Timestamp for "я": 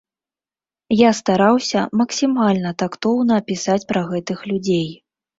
0.99-1.09